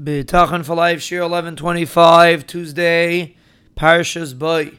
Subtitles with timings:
[0.00, 3.36] Bitachon for life, Shiur 1125, Tuesday,
[3.76, 4.70] Parshas Bo.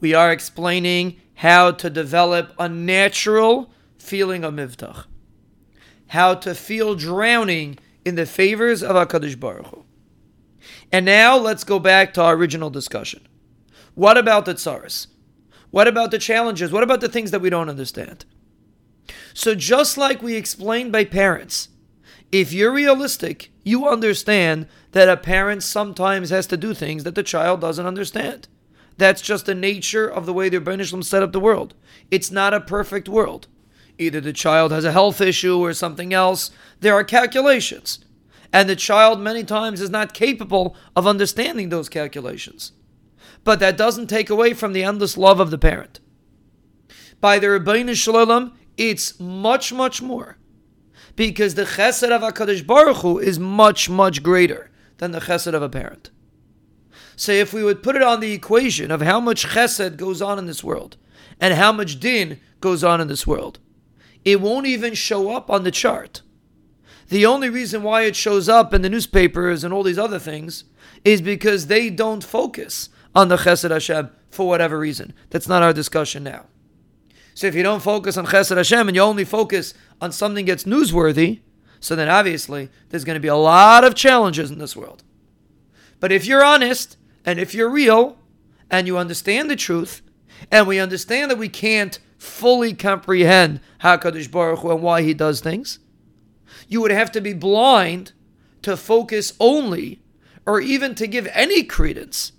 [0.00, 5.06] We are explaining how to develop a natural feeling of Mivtach.
[6.08, 9.84] How to feel drowning in the favors of HaKadosh Baruch Hu.
[10.92, 13.26] And now let's go back to our original discussion.
[13.96, 15.08] What about the tsaras?
[15.72, 16.70] What about the challenges?
[16.70, 18.24] What about the things that we don't understand?
[19.34, 21.70] So just like we explained by parents,
[22.32, 27.22] if you're realistic, you understand that a parent sometimes has to do things that the
[27.22, 28.48] child doesn't understand.
[28.98, 31.74] That's just the nature of the way the Rebbeinu set up the world.
[32.10, 33.46] It's not a perfect world.
[33.98, 36.50] Either the child has a health issue or something else.
[36.80, 38.04] There are calculations.
[38.52, 42.72] And the child many times is not capable of understanding those calculations.
[43.44, 46.00] But that doesn't take away from the endless love of the parent.
[47.20, 50.38] By the Ribbono Shel Olam, it's much, much more
[51.16, 55.62] because the chesed of HaKadosh Baruch Hu is much, much greater than the chesed of
[55.62, 56.10] a parent.
[57.16, 60.38] So if we would put it on the equation of how much chesed goes on
[60.38, 60.98] in this world
[61.40, 63.58] and how much din goes on in this world,
[64.24, 66.22] it won't even show up on the chart.
[67.08, 70.64] The only reason why it shows up in the newspapers and all these other things
[71.04, 75.14] is because they don't focus on the chesed Hashem for whatever reason.
[75.30, 76.46] That's not our discussion now.
[77.36, 80.64] So if you don't focus on Chesed Hashem and you only focus on something that's
[80.64, 81.40] newsworthy,
[81.80, 85.04] so then obviously there's going to be a lot of challenges in this world.
[86.00, 88.16] But if you're honest and if you're real
[88.70, 90.00] and you understand the truth,
[90.50, 95.42] and we understand that we can't fully comprehend HaKadosh Baruch Hu and why he does
[95.42, 95.78] things,
[96.68, 98.12] you would have to be blind
[98.62, 100.00] to focus only
[100.46, 102.32] or even to give any credence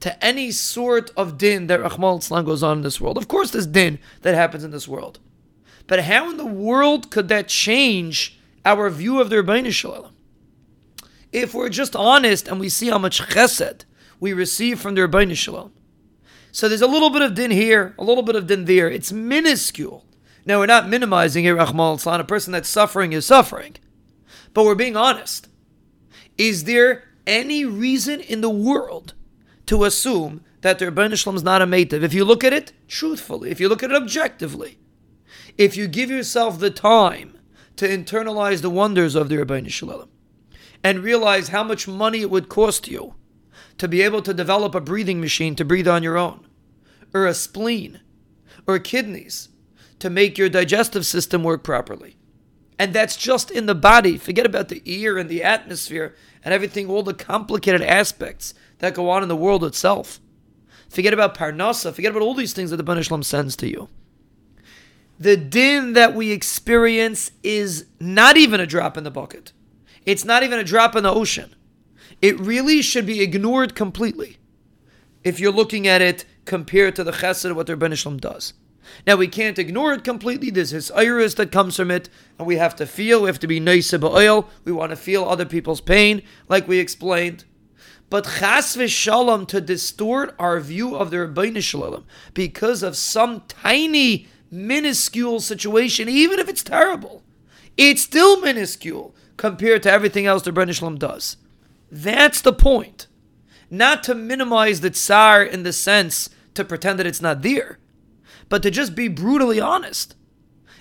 [0.00, 3.18] to any sort of din that Rachmana Litzlan goes on in this world.
[3.18, 5.18] Of course, there's din that happens in this world.
[5.86, 10.12] But how in the world could that change our view of the Ribbono Shel Olam?
[11.32, 13.84] If we're just honest and we see how much chesed
[14.18, 15.70] we receive from the Ribbono Shel Olam.
[16.52, 18.88] So there's a little bit of din here, a little bit of din there.
[18.90, 20.04] It's minuscule.
[20.46, 22.20] Now, we're not minimizing here, Rachmana Litzlan.
[22.20, 23.76] A person that's suffering is suffering.
[24.54, 25.48] But we're being honest.
[26.38, 29.14] Is there any reason in the world
[29.70, 32.02] to assume that the Ribbono Shel Olam is not a meitiv.
[32.02, 34.80] If you look at it truthfully, if you look at it objectively,
[35.56, 37.38] if you give yourself the time
[37.76, 40.08] to internalize the wonders of the Ribbono Shel Olam
[40.82, 43.14] and realize how much money it would cost you
[43.78, 46.48] to be able to develop a breathing machine to breathe on your own,
[47.14, 48.00] or a spleen,
[48.66, 49.50] or kidneys
[50.00, 52.16] to make your digestive system work properly.
[52.80, 54.16] And that's just in the body.
[54.16, 59.10] Forget about the ear and the atmosphere and everything, all the complicated aspects that go
[59.10, 60.18] on in the world itself.
[60.88, 61.92] Forget about Parnasa.
[61.92, 63.90] Forget about all these things that the Banishlam sends to you.
[65.18, 69.52] The din that we experience is not even a drop in the bucket.
[70.06, 71.54] It's not even a drop in the ocean.
[72.22, 74.38] It really should be ignored completely
[75.22, 78.54] if you're looking at it compared to the chesed what the Banishlam does.
[79.06, 80.50] Now we can't ignore it completely.
[80.50, 82.08] There's his iris that comes from it,
[82.38, 83.22] and we have to feel.
[83.22, 84.46] We have to be nosei b'ol.
[84.64, 87.44] We want to feel other people's pain, like we explained.
[88.08, 92.04] But chas v'shalom to distort our view of the Ribbono Shel Olam
[92.34, 97.22] because of some tiny, minuscule situation, even if it's terrible,
[97.76, 101.36] it's still minuscule compared to everything else the Ribbono Shel Olam does.
[101.90, 103.06] That's the point.
[103.70, 107.78] Not to minimize the tsar in the sense to pretend that it's not there,
[108.48, 110.14] but to just be brutally honest.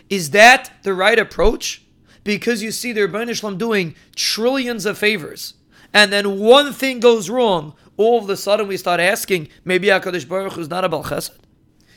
[0.09, 1.83] Is that the right approach?
[2.23, 5.53] Because you see the Ribbono Shel Olam doing trillions of favors
[5.93, 10.27] and then one thing goes wrong, all of a sudden we start asking, maybe HaKadosh
[10.27, 11.37] Baruch Hu is not a Bal Chesed?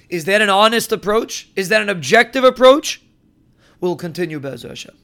[0.08, 1.50] Is that an honest approach?
[1.56, 3.02] Is that an objective approach?
[3.80, 4.96] We'll continue B'ezras Hashem.